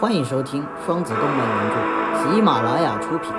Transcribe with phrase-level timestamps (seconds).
[0.00, 3.32] 欢迎收听双子动漫原著，喜马拉雅出品，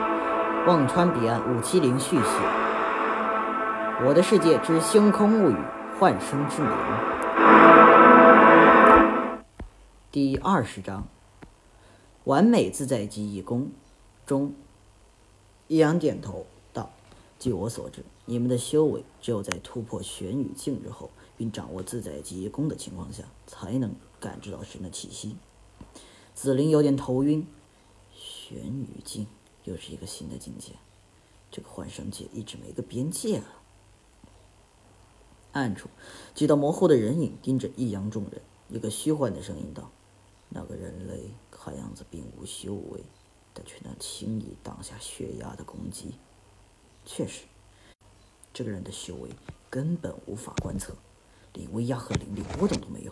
[0.68, 2.22] 忘川彼岸五七零续写，
[4.06, 5.56] 《我的世界之星空物语：
[5.98, 6.70] 幻生之名》
[10.12, 11.08] 第二十章：
[12.26, 13.72] 完美自在记忆功
[14.26, 14.54] 中。
[15.70, 16.90] 易阳点头道
[17.40, 25.38] ：“据我所知，你们的修为只有在突破玄宇境之后，并掌握自在记忆功的情况下，才能感知到神的气息。”
[26.42, 27.46] 紫菱有点头晕，
[28.14, 29.28] 玄宇境
[29.66, 30.72] 又是一个新的境界，
[31.52, 33.62] 这个幻生界一直没个边界了。
[35.52, 35.90] 暗处，
[36.34, 39.92] 几道模糊的人影盯着异阳众人，一个虚幻的声音道
[40.48, 43.04] ：“那个人类看样子并无修为，
[43.54, 46.14] 但却能轻易挡下血压的攻击。
[47.06, 47.44] 确实，
[48.54, 49.30] 这个人的修为
[49.70, 50.96] 根本无法观测，
[51.52, 53.12] 连威压和灵力波动都没有。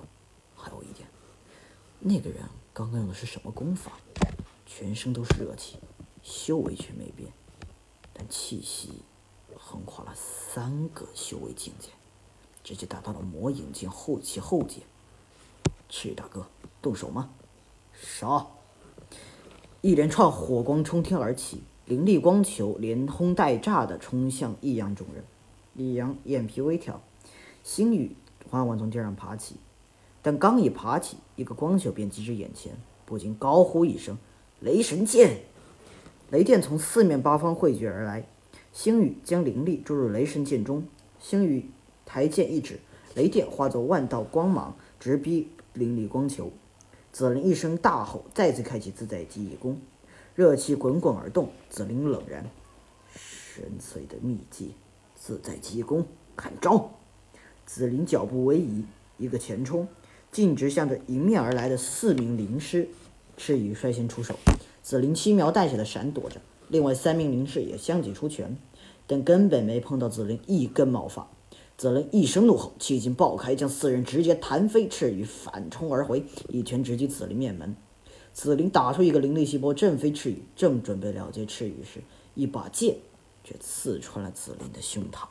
[0.56, 1.10] 还有一点，
[2.00, 2.42] 那个人……”
[2.78, 3.94] 刚刚用的是什么功法？
[4.68, 5.80] 全身都是热气，
[6.22, 7.32] 修为却没变，
[8.14, 9.02] 但气息
[9.58, 11.90] 横跨了三个修为境界，
[12.64, 14.84] 直接达到了魔影境后期后阶。
[15.90, 16.46] 赤羽大哥，
[16.80, 17.32] 动手吗？
[18.00, 18.46] 杀！
[19.82, 25.26] 一连串火光冲天而起，灵力光球连轰带炸的冲向异阳众人。
[25.74, 27.02] 异阳眼皮微挑，
[27.64, 28.16] 星宇
[28.52, 29.56] 缓缓从地上爬起。
[30.28, 32.74] 但刚一爬起，一个光球便击至眼前，
[33.06, 34.18] 不禁高呼一声
[34.60, 35.38] ：“雷神剑！”
[36.32, 38.28] 雷电从四面八方汇聚而来，
[38.74, 40.86] 星宇将灵力注入雷神剑中。
[41.18, 41.70] 星宇
[42.06, 42.82] 抬剑一指，
[43.16, 46.52] 雷电化作万道光芒，直逼灵力光球。
[47.14, 49.80] 紫菱一声大吼，再次开启自在记忆功，
[50.36, 51.48] 热气滚滚而动。
[51.70, 52.46] 紫菱冷然
[53.16, 54.74] ：“深邃的秘技，
[55.16, 56.06] 自在记忆功，
[56.36, 56.92] 看招！”
[57.66, 58.84] 紫菱脚步微移，
[59.18, 59.88] 一个前冲。
[60.32, 62.90] 径直向着迎面而来的四名灵师，
[63.38, 64.36] 赤羽率先出手，
[64.84, 68.58] 紫菱轻描淡写的闪躲着，另外三名灵士也相继出拳，
[69.08, 71.28] 但根本没碰到紫菱一根毛发。
[71.78, 74.88] 紫菱一声怒吼，气劲爆开，将四人直接弹飞。
[74.88, 77.76] 赤羽反冲而回，一拳直击紫菱面门。
[78.34, 82.02] 紫菱打出一个灵力细波，震飞赤羽，正准备了结赤羽时，
[82.34, 82.98] 一把剑
[83.44, 85.28] 却刺穿了紫菱的胸膛。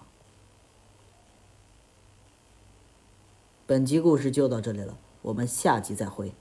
[3.68, 6.32] 本集故事就到这里了，我们下集再会。